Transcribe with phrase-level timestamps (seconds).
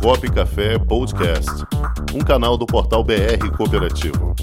[0.00, 1.50] Cop Café Podcast,
[2.14, 4.34] um canal do portal BR Cooperativo.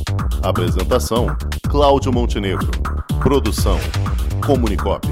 [0.41, 1.27] Apresentação:
[1.69, 2.69] Cláudio Montenegro.
[3.21, 3.77] Produção:
[4.45, 5.07] Comunicop.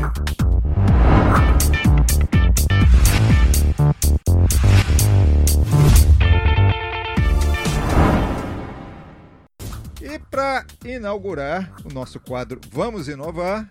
[10.01, 13.69] E para inaugurar o nosso quadro Vamos Inovar,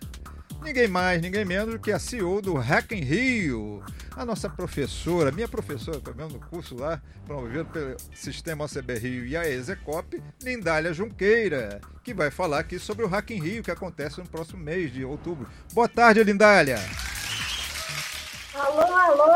[0.61, 3.83] ninguém mais, ninguém menos do que a CEO do Hack in Rio,
[4.15, 9.35] a nossa professora, minha professora também no curso lá, promovido pelo Sistema OCB Rio e
[9.35, 14.19] a Execop, Lindália Junqueira, que vai falar aqui sobre o Hack in Rio, que acontece
[14.19, 15.47] no próximo mês de outubro.
[15.73, 16.77] Boa tarde, Lindália!
[18.53, 19.31] Alô, alô!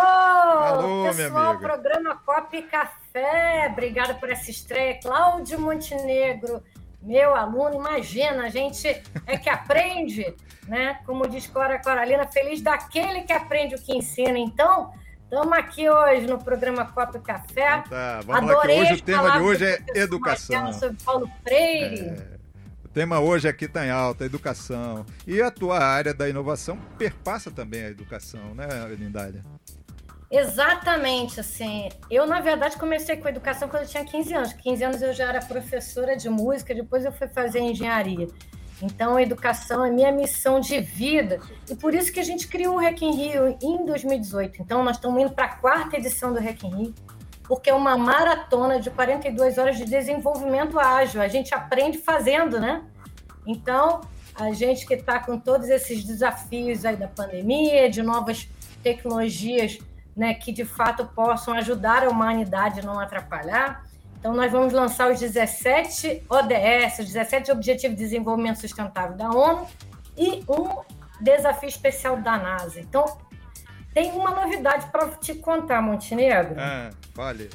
[0.66, 3.70] Alô, minha Pessoal, programa Cop Café.
[3.72, 5.00] Obrigada por essa estreia.
[5.02, 6.62] Cláudio Montenegro,
[7.05, 7.76] meu aluno.
[7.76, 8.88] Imagina, a gente
[9.26, 10.34] é que aprende,
[10.68, 11.00] né?
[11.05, 14.38] Como diz Cora Coralina, feliz daquele que aprende o que ensina.
[14.38, 14.91] Então,
[15.23, 17.84] estamos aqui hoje no programa Cop Café.
[17.90, 20.73] Tá, vamos lá que Adorei hoje o tema de hoje é educação.
[20.73, 22.00] Sobre Paulo Freire.
[22.00, 22.36] É,
[22.83, 25.06] o tema hoje aqui está em alta, educação.
[25.28, 28.67] E a tua área da inovação perpassa também a educação, né,
[28.98, 29.44] Lindália?
[30.30, 31.90] Exatamente, assim.
[32.09, 34.54] Eu, na verdade, comecei com educação quando eu tinha 15 anos.
[34.54, 38.28] 15 anos eu já era professora de música, depois eu fui fazer engenharia.
[38.82, 41.40] Então, a educação é minha missão de vida.
[41.70, 44.62] E por isso que a gente criou o Hack in Rio em 2018.
[44.62, 46.95] Então, nós estamos indo para a quarta edição do Hack in Rio,
[47.44, 51.22] porque é uma maratona de 42 horas de desenvolvimento ágil.
[51.22, 52.84] A gente aprende fazendo, né?
[53.48, 54.02] Então,
[54.34, 58.50] a gente que está com todos esses desafios aí da pandemia, de novas
[58.84, 59.80] tecnologias
[60.16, 63.83] né, que de fato possam ajudar a humanidade a não atrapalhar.
[64.17, 69.67] Então, nós vamos lançar os 17 ODS, os 17 Objetivos de Desenvolvimento Sustentável da ONU
[70.17, 70.81] e um
[71.21, 72.80] desafio especial da NASA.
[72.80, 73.05] Então,
[73.93, 76.55] tem uma novidade para te contar, Montenegro.
[76.58, 77.49] Ah, fale.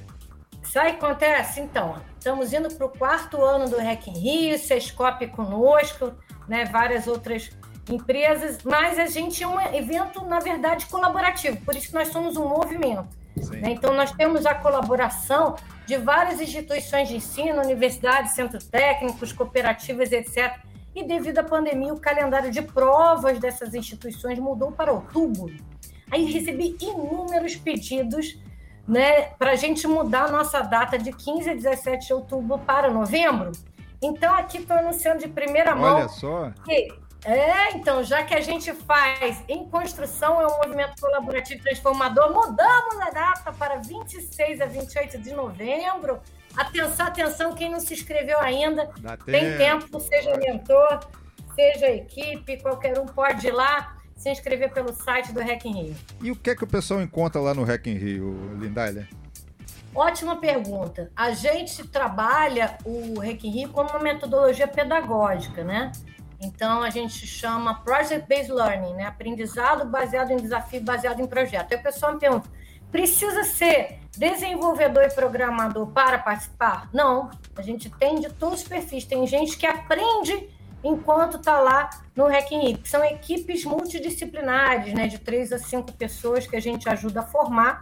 [0.62, 1.60] Sabe o que acontece?
[1.60, 6.12] Então, estamos indo para o quarto ano do in Rio, Sescop conosco,
[6.46, 7.50] né, várias outras
[7.88, 12.36] empresas, mas a gente é um evento, na verdade, colaborativo, por isso que nós somos
[12.36, 13.08] um movimento.
[13.50, 13.70] Né?
[13.70, 20.58] Então, nós temos a colaboração de várias instituições de ensino, universidades, centros técnicos, cooperativas, etc.
[20.94, 25.54] E devido à pandemia, o calendário de provas dessas instituições mudou para outubro.
[26.10, 28.38] Aí recebi inúmeros pedidos
[28.86, 32.90] né, para a gente mudar a nossa data de 15 a 17 de outubro para
[32.90, 33.52] novembro.
[34.02, 36.50] Então, aqui estou anunciando de primeira mão Olha só.
[36.64, 36.92] que-
[37.24, 42.98] É, então, já que a gente faz em construção, é um movimento colaborativo transformador, mudamos
[43.00, 46.20] a data para 26 a 28 de novembro.
[46.56, 51.00] Atenção, atenção, quem não se inscreveu ainda, Dá tem tempo, seja mentor,
[51.54, 55.96] seja equipe, qualquer um pode ir lá se inscrever pelo site do Hack in Rio.
[56.22, 59.08] E o que é que o pessoal encontra lá no Hack in Rio, Lindália?
[59.94, 61.10] Ótima pergunta.
[61.16, 65.90] A gente trabalha o Hack in Rio como uma metodologia pedagógica, né?
[66.40, 69.04] Então, a gente chama Project Based Learning, né?
[69.04, 71.72] Aprendizado baseado em desafio, baseado em projeto.
[71.72, 72.48] Aí o pessoal me pergunta,
[72.90, 76.88] precisa ser desenvolvedor e programador para participar?
[76.92, 77.30] Não.
[77.56, 79.04] A gente tem de todos os perfis.
[79.04, 80.48] Tem gente que aprende
[80.82, 85.06] enquanto está lá no que São equipes multidisciplinares, né?
[85.08, 87.80] De três a cinco pessoas que a gente ajuda a formar.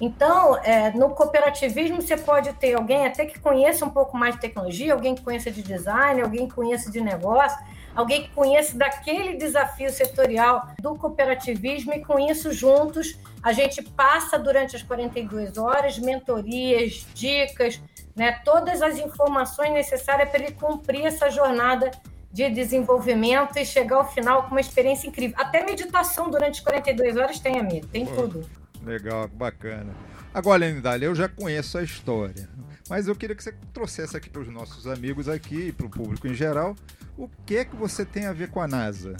[0.00, 4.40] Então, é, no cooperativismo, você pode ter alguém até que conheça um pouco mais de
[4.40, 7.58] tecnologia, alguém que conheça de design, alguém que conheça de negócio,
[7.98, 14.38] alguém que conheça daquele desafio setorial do cooperativismo, e com isso, juntos, a gente passa
[14.38, 17.80] durante as 42 horas mentorias, dicas,
[18.14, 21.90] né, todas as informações necessárias para ele cumprir essa jornada
[22.30, 25.36] de desenvolvimento e chegar ao final com uma experiência incrível.
[25.36, 28.14] Até meditação durante as 42 horas tem, amigo, tem Pô.
[28.14, 28.48] tudo.
[28.84, 29.92] Legal, bacana.
[30.32, 32.48] Agora, Lindália, eu já conheço a história,
[32.88, 35.90] mas eu queria que você trouxesse aqui para os nossos amigos aqui e para o
[35.90, 36.74] público em geral,
[37.16, 39.16] o que é que você tem a ver com a NASA?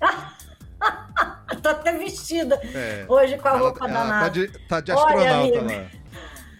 [1.62, 4.30] Tô até vestida É, hoje com a ela- roupa ela da tá NASA.
[4.30, 5.72] de, tá de Olha, astronauta amigo.
[5.74, 5.90] lá.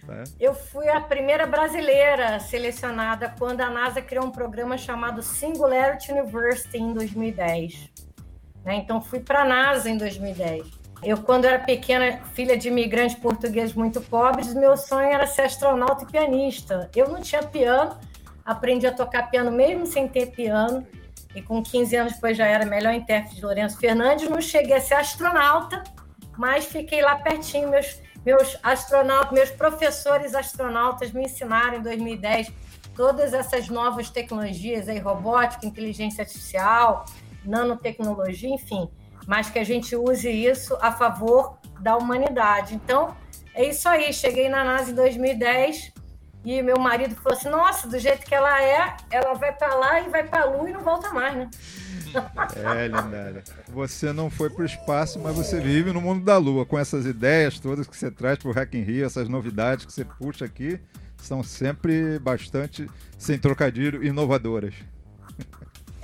[0.07, 0.23] Tá?
[0.39, 6.77] Eu fui a primeira brasileira selecionada quando a NASA criou um programa chamado Singularity University
[6.77, 7.89] em 2010.
[8.65, 8.75] Né?
[8.75, 10.65] Então, fui para a NASA em 2010.
[11.05, 16.03] Eu, quando era pequena, filha de imigrantes portugueses muito pobres, meu sonho era ser astronauta
[16.03, 16.89] e pianista.
[16.95, 17.97] Eu não tinha piano,
[18.45, 20.87] aprendi a tocar piano mesmo sem ter piano.
[21.35, 24.29] E com 15 anos depois já era melhor intérprete de Lourenço Fernandes.
[24.29, 25.83] Não cheguei a ser astronauta,
[26.37, 27.69] mas fiquei lá pertinho.
[27.69, 32.51] Meus, meus astronautas, meus professores astronautas me ensinaram em 2010
[32.95, 37.05] todas essas novas tecnologias aí, robótica, inteligência artificial,
[37.43, 38.87] nanotecnologia, enfim,
[39.27, 42.75] mas que a gente use isso a favor da humanidade.
[42.75, 43.15] Então,
[43.55, 45.93] É isso aí, cheguei na NASA em 2010
[46.43, 50.01] e meu marido falou assim: Nossa, do jeito que ela é, ela vai para lá
[50.01, 51.49] e vai para a Lua e não volta mais, né?
[52.55, 53.43] É, Lindália.
[53.69, 57.07] Você não foi para o espaço, mas você vive no mundo da Lua, com essas
[57.07, 60.45] ideias todas que você traz para o Hack in Rio, essas novidades que você puxa
[60.45, 60.79] aqui,
[61.17, 62.87] são sempre bastante,
[63.17, 64.75] sem trocadilho, inovadoras.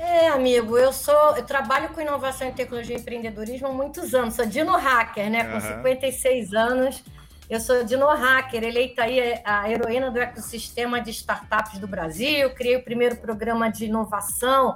[0.10, 4.34] É, amigo, eu sou, eu trabalho com inovação em tecnologia e empreendedorismo há muitos anos.
[4.34, 5.44] Sou Dino Hacker, né?
[5.44, 5.76] Com uhum.
[5.84, 7.04] 56 anos.
[7.48, 12.50] Eu sou Dino Hacker, eleita aí a heroína do ecossistema de startups do Brasil.
[12.56, 14.74] Criei o primeiro programa de inovação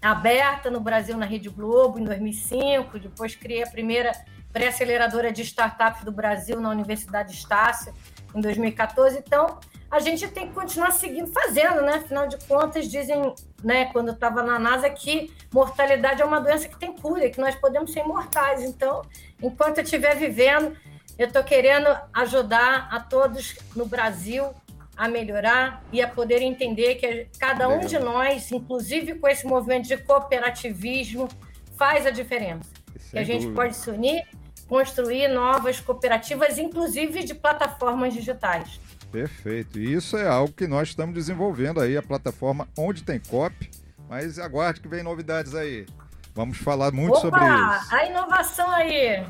[0.00, 2.96] aberta no Brasil na Rede Globo em 2005.
[3.00, 4.12] Depois criei a primeira
[4.52, 7.92] pré-aceleradora de startups do Brasil na Universidade Estácio
[8.36, 9.18] em 2014.
[9.18, 9.58] Então,
[9.90, 11.94] a gente tem que continuar seguindo fazendo, né?
[11.94, 16.68] Afinal de contas, dizem, né, quando eu estava na NASA, que mortalidade é uma doença
[16.68, 18.62] que tem cura, que nós podemos ser imortais.
[18.62, 19.02] Então,
[19.42, 20.76] enquanto eu estiver vivendo,
[21.18, 24.50] eu estou querendo ajudar a todos no Brasil
[24.96, 29.86] a melhorar e a poder entender que cada um de nós, inclusive com esse movimento
[29.86, 31.28] de cooperativismo,
[31.76, 32.70] faz a diferença.
[32.98, 33.62] Sem que a gente dúvida.
[33.62, 34.26] pode se unir,
[34.68, 38.80] construir novas cooperativas, inclusive de plataformas digitais.
[39.10, 39.78] Perfeito.
[39.78, 43.70] E isso é algo que nós estamos desenvolvendo aí, a plataforma Onde Tem COP.
[44.08, 45.86] Mas aguarde que vem novidades aí.
[46.34, 47.94] Vamos falar muito Opa, sobre isso.
[47.94, 49.26] A inovação aí.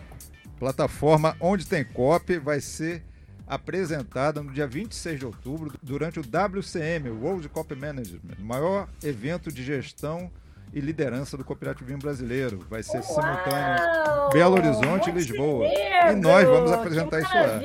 [0.58, 3.04] Plataforma Onde Tem COP vai ser
[3.46, 9.52] apresentada no dia 26 de outubro durante o WCM, World Cop Management, o maior evento
[9.52, 10.30] de gestão
[10.72, 12.66] e liderança do cooperativismo brasileiro.
[12.68, 15.66] Vai ser Uau, simultâneo Belo Horizonte e Lisboa.
[15.66, 17.60] E nós vamos apresentar isso lá.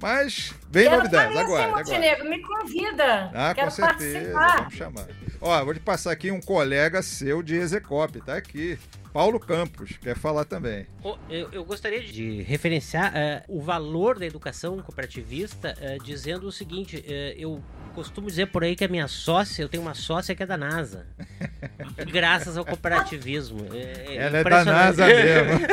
[0.00, 1.68] Mas vem Quero novidades, agora.
[1.76, 3.30] Montenegro, me convida.
[3.34, 4.56] Ah, Quero com certeza, participar.
[4.58, 5.06] vamos chamar.
[5.40, 8.78] Ó, vou te passar aqui um colega seu de Execop, tá aqui.
[9.12, 10.86] Paulo Campos quer falar também.
[11.28, 16.96] Eu, eu gostaria de referenciar uh, o valor da educação cooperativista, uh, dizendo o seguinte:
[16.98, 17.62] uh, eu
[17.98, 20.56] costumo dizer por aí que a minha sócia, eu tenho uma sócia que é da
[20.56, 21.04] NASA.
[22.06, 23.66] graças ao cooperativismo.
[23.74, 25.66] É, é ela é da NASA mesmo.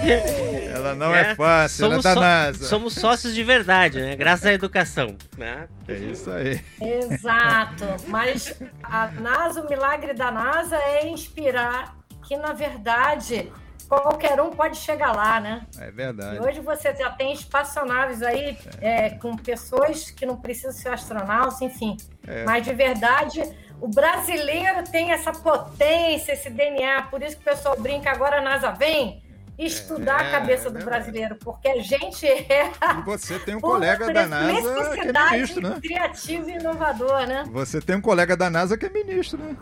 [0.74, 2.64] ela não é, é fácil, ela é da NASA.
[2.64, 4.16] Somos sócios de verdade, né?
[4.16, 5.18] Graças à educação.
[5.36, 5.68] Né?
[5.86, 6.64] É isso aí.
[6.80, 7.84] Exato.
[8.08, 11.94] Mas a NASA, o milagre da NASA é inspirar
[12.26, 13.52] que, na verdade,
[13.98, 15.66] qualquer um pode chegar lá, né?
[15.78, 16.36] É verdade.
[16.36, 19.06] E hoje você já tem espaçonaves aí é.
[19.06, 21.96] É, com pessoas que não precisam ser astronautas, enfim.
[22.26, 22.44] É.
[22.44, 23.42] Mas de verdade,
[23.80, 28.40] o brasileiro tem essa potência, esse DNA, por isso que o pessoal brinca agora a
[28.40, 29.22] NASA vem
[29.58, 32.70] estudar a é, cabeça do é brasileiro, porque a gente é.
[32.98, 35.78] E você tem um colega da NASA que é ministro, né?
[35.82, 37.44] Criativo e inovador, né?
[37.50, 39.56] Você tem um colega da NASA que é ministro, né?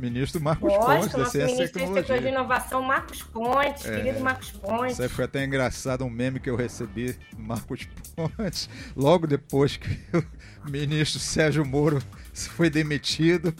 [0.00, 2.20] Ministro Marcos Gosto, Pontes, da Ciência e Tecnologia.
[2.20, 4.92] de Inovação, Marcos Pontes, é, querido Marcos Pontes.
[4.92, 7.86] Isso aí foi até engraçado, um meme que eu recebi do Marcos
[8.16, 10.00] Pontes, logo depois que
[10.66, 12.02] o ministro Sérgio Moro
[12.32, 13.54] foi demitido.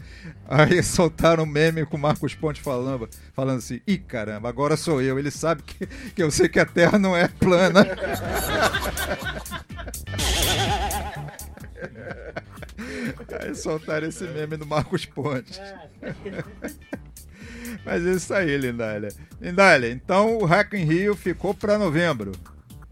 [0.48, 5.02] Aí soltaram um meme com o Marcos Pontes falando, falando assim: ih, caramba, agora sou
[5.02, 5.18] eu.
[5.18, 7.86] Ele sabe que, que eu sei que a Terra não é plana.
[13.40, 15.60] Aí soltaram esse meme do Marcos Pontes.
[17.84, 19.12] Mas é isso aí, Lindália.
[19.40, 22.32] Lindália, então o Hack in Rio ficou para novembro.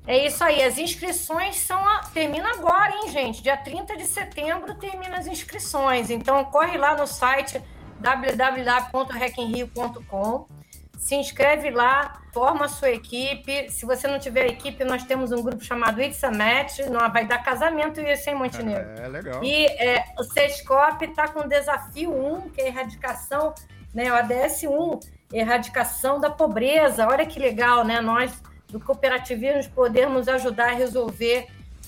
[0.06, 1.99] É isso aí, as inscrições são a...
[2.14, 3.42] termina agora, hein, gente?
[3.42, 6.09] Dia 30 de setembro termina as inscrições.
[6.09, 7.62] Então corre lá no site
[8.00, 10.58] www.hackinrio.com
[10.99, 13.71] se inscreve lá, forma a sua equipe.
[13.71, 17.26] Se você não tiver equipe, nós temos um grupo chamado It's a Match, não, vai
[17.26, 19.00] dar casamento isso em Montenegro.
[19.00, 19.43] É, legal.
[19.43, 23.55] E é, o Sescop está com desafio 1, que é a erradicação,
[23.95, 25.00] né, o ADS 1,
[25.33, 27.07] erradicação da pobreza.
[27.07, 28.00] Olha que legal, né?
[28.00, 31.47] Nós do cooperativismo podemos ajudar a resolver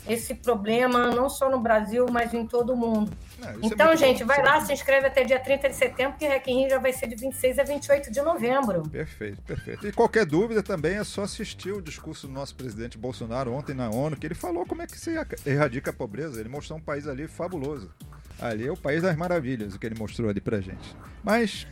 [0.09, 3.13] esse problema, não só no Brasil, mas em todo o mundo.
[3.39, 6.19] Não, é então, é gente, bom, vai lá, se inscreve até dia 30 de setembro,
[6.19, 8.83] que Hack Rio já vai ser de 26 a 28 de novembro.
[8.89, 9.87] Perfeito, perfeito.
[9.87, 13.91] E qualquer dúvida também é só assistir o discurso do nosso presidente Bolsonaro ontem na
[13.91, 15.13] ONU, que ele falou como é que se
[15.47, 16.41] erradica a pobreza.
[16.41, 17.91] Ele mostrou um país ali fabuloso.
[18.41, 20.97] Ali é o país das maravilhas, o que ele mostrou ali pra gente.
[21.23, 21.67] Mas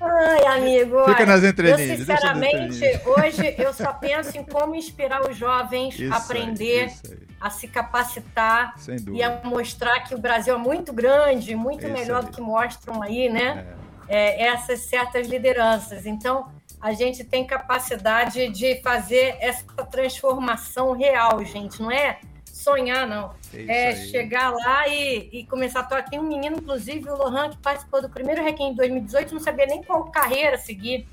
[0.00, 1.04] Ai, amigo.
[1.06, 2.00] Fica nas entrelinhas.
[2.00, 7.18] Eu, sinceramente, hoje eu só penso em como inspirar os jovens isso a aprender, aí,
[7.40, 8.74] a se capacitar
[9.12, 12.26] e a mostrar que o Brasil é muito grande, muito isso melhor aí.
[12.26, 13.66] do que mostram aí, né?
[13.82, 13.86] É.
[14.08, 16.06] É, essas certas lideranças.
[16.06, 16.48] Então,
[16.80, 22.20] a gente tem capacidade de fazer essa transformação real, gente, não é?
[22.46, 23.34] Sonhar, não.
[23.52, 26.04] É, é chegar lá e, e começar a tocar.
[26.04, 29.66] Tem um menino, inclusive, o Lohan, que participou do primeiro Requiem em 2018, não sabia
[29.66, 31.06] nem qual carreira seguir.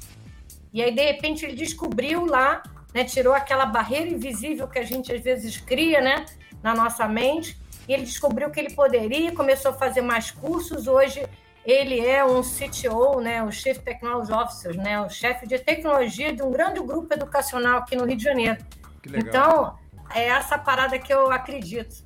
[0.74, 2.64] E aí, de repente, ele descobriu lá
[2.94, 3.04] né?
[3.04, 6.26] tirou aquela barreira invisível que a gente às vezes cria né?
[6.62, 7.58] na nossa mente.
[7.88, 10.88] E ele descobriu que ele poderia, começou a fazer mais cursos.
[10.88, 11.26] Hoje
[11.66, 16.44] ele é um CTO, né, o Chief Technology Officer, né, o chefe de tecnologia de
[16.44, 18.58] um grande grupo educacional aqui no Rio de Janeiro.
[19.06, 19.78] Então,
[20.12, 22.04] é essa parada que eu acredito.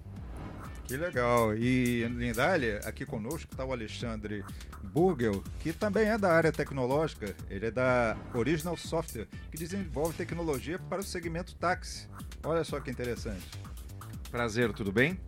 [0.88, 1.54] Que legal.
[1.54, 4.44] E, Lindália, aqui conosco está o Alexandre
[4.82, 7.36] Burgel, que também é da área tecnológica.
[7.50, 12.08] Ele é da Original Software, que desenvolve tecnologia para o segmento táxi.
[12.42, 13.46] Olha só que interessante.
[14.32, 15.20] Prazer, tudo bem?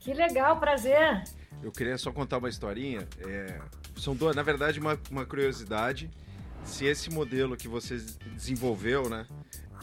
[0.00, 1.22] Que legal, prazer.
[1.62, 3.06] Eu queria só contar uma historinha.
[3.20, 3.60] É,
[3.96, 6.10] são duas, na verdade, uma, uma curiosidade.
[6.64, 7.96] Se esse modelo que você
[8.34, 9.24] desenvolveu, né?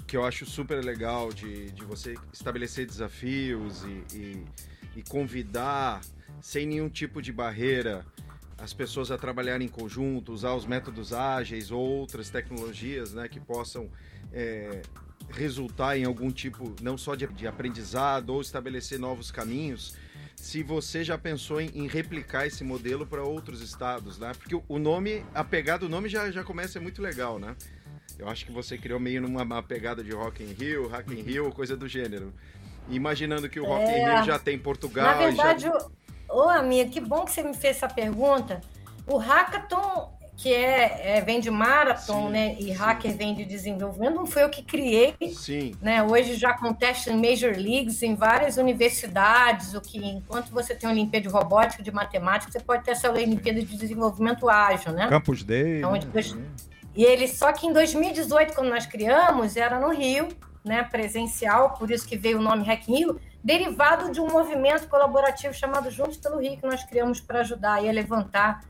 [0.08, 4.46] Que eu acho super legal de, de você estabelecer desafios e, e,
[4.98, 6.01] e convidar
[6.41, 8.06] sem nenhum tipo de barreira
[8.58, 13.39] as pessoas a trabalharem em conjunto, usar os métodos ágeis ou outras tecnologias né, que
[13.39, 13.89] possam
[14.34, 14.82] é,
[15.29, 19.96] resultar em algum tipo, não só de, de aprendizado ou estabelecer novos caminhos
[20.36, 24.32] se você já pensou em, em replicar esse modelo para outros estados, né?
[24.38, 27.56] Porque o, nome, a pegada do nome já, já começa ser muito legal, né?
[28.18, 31.51] Eu acho que você criou meio numa pegada de Rock in Rio, Rock in Rio,
[31.51, 32.34] coisa do gênero.
[32.89, 34.01] Imaginando que o Rock é...
[34.01, 35.06] in Rio já tem Portugal.
[35.06, 35.88] Na verdade, já...
[36.30, 38.62] ô amiga, que bom que você me fez essa pergunta.
[39.06, 42.56] O Hackathon que é, é, vem de Marathon, sim, né?
[42.58, 42.72] E sim.
[42.72, 45.13] hacker vem de desenvolvimento, não foi eu que criei.
[45.34, 45.75] Sim.
[45.82, 46.01] Né?
[46.01, 51.28] Hoje já acontece em Major Leagues, em várias universidades, o que enquanto você tem Olimpíada
[51.28, 55.10] de Robótica, de Matemática, você pode ter essa Olimpíada de Desenvolvimento Ágil, né?
[55.10, 55.80] Campus Day.
[55.80, 56.00] Então, né?
[56.00, 56.38] depois...
[57.00, 60.27] E ele, só que em 2018, quando nós criamos, era no Rio,
[60.65, 60.84] né?
[60.84, 65.89] Presencial, por isso que veio o nome Hack Rio, derivado de um movimento colaborativo chamado
[65.89, 68.65] Juntos pelo Rio, que nós criamos para ajudar a levantar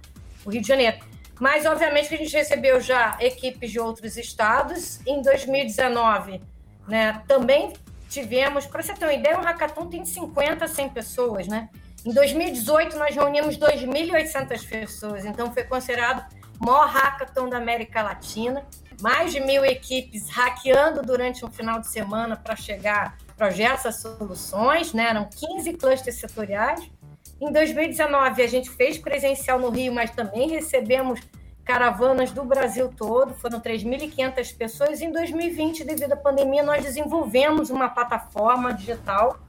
[0.45, 0.99] o Rio de Janeiro.
[1.39, 4.99] Mas, obviamente, que a gente recebeu já equipes de outros estados.
[5.07, 6.39] Em 2019,
[6.87, 7.73] né, também
[8.11, 11.67] tivemos, para você ter uma ideia, um hackathon tem 50 a 100 pessoas, né?
[12.05, 16.23] Em 2018, nós reunimos 2.800 pessoas, então foi considerado
[16.59, 18.65] maior hackathon da América Latina.
[19.01, 24.91] Mais de mil equipes hackeando durante um final de semana para chegar projetos, a soluções,
[24.91, 25.09] né?
[25.09, 26.91] Eram 15 clusters setoriais.
[27.39, 31.21] Em 2019, a gente fez presencial no Rio, mas também recebemos
[31.63, 35.01] caravanas do Brasil todo, foram 3.500 pessoas.
[35.01, 39.39] Em 2020, devido à pandemia, nós desenvolvemos uma plataforma digital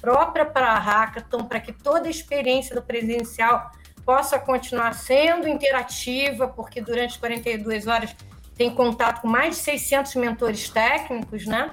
[0.00, 3.70] própria para a Hackathon, para que toda a experiência do presencial
[4.06, 8.14] possa continuar sendo interativa, porque durante 42 horas
[8.56, 11.70] tem contato com mais de 600 mentores técnicos, né?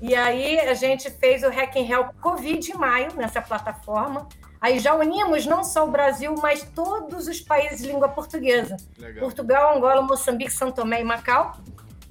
[0.00, 4.28] E aí a gente fez o Hack in Hell Covid em maio nessa plataforma.
[4.60, 8.76] Aí já unimos não só o Brasil, mas todos os países de língua portuguesa.
[8.98, 9.20] Legal.
[9.20, 11.56] Portugal, Angola, Moçambique, São Tomé e Macau.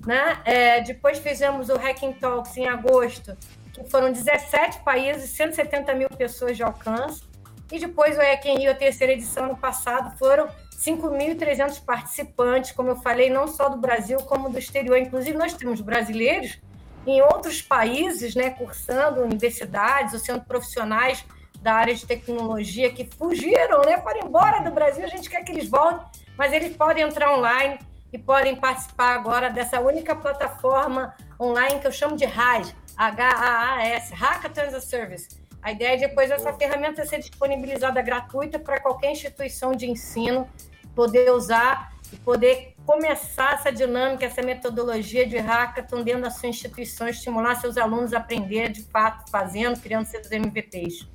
[0.05, 0.37] Né?
[0.43, 3.35] É, depois fizemos o Hacking Talks em agosto,
[3.71, 7.23] que foram 17 países, 170 mil pessoas de alcance.
[7.71, 12.95] E depois o Hacking Rio, a terceira edição no passado, foram 5.300 participantes, como eu
[12.97, 14.97] falei, não só do Brasil, como do exterior.
[14.97, 16.59] Inclusive, nós temos brasileiros
[17.05, 21.25] em outros países, né, cursando universidades ou sendo profissionais
[21.61, 23.97] da área de tecnologia que fugiram, né?
[24.01, 26.05] Foram embora do Brasil, a gente quer que eles voltem,
[26.37, 27.79] mas eles podem entrar online
[28.11, 34.61] e podem participar agora dessa única plataforma online que eu chamo de HAAS, H-A-A-S, Hackathon
[34.61, 35.42] as a Service.
[35.63, 40.47] A ideia é depois essa ferramenta ser disponibilizada gratuita para qualquer instituição de ensino
[40.93, 47.07] poder usar e poder começar essa dinâmica, essa metodologia de hackathon dentro da sua instituição,
[47.07, 51.07] estimular seus alunos a aprender de fato, fazendo, criando seus MVPs.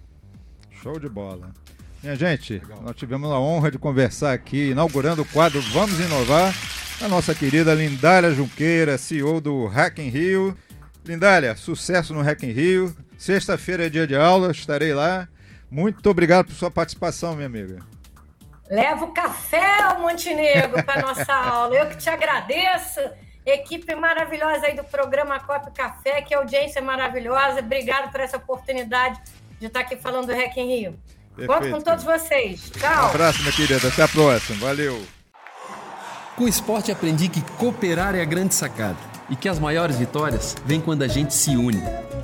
[0.71, 1.53] Show de bola.
[2.03, 2.81] Minha gente, Legal.
[2.83, 6.55] nós tivemos a honra de conversar aqui, inaugurando o quadro Vamos Inovar,
[7.03, 10.57] a nossa querida Lindália Junqueira, CEO do Hack in Rio.
[11.05, 12.97] Lindália, sucesso no Hack in Rio.
[13.19, 15.27] Sexta-feira é dia de aula, estarei lá.
[15.69, 17.81] Muito obrigado por sua participação, minha amiga.
[18.71, 21.75] Leva o café ao Montenegro para nossa aula.
[21.75, 23.01] Eu que te agradeço.
[23.45, 27.59] Equipe maravilhosa aí do programa Cop Café, que audiência maravilhosa.
[27.59, 29.21] Obrigado por essa oportunidade
[29.59, 30.99] de estar aqui falando do Rec em Rio.
[31.35, 31.53] Perfeito.
[31.53, 32.71] Conto com todos vocês.
[32.71, 33.07] Tchau.
[33.07, 33.89] Um abraço, minha querida.
[33.89, 34.65] Até a próxima.
[34.65, 35.03] Valeu.
[36.37, 38.99] Com o esporte aprendi que cooperar é a grande sacada
[39.29, 41.83] e que as maiores vitórias vêm quando a gente se une.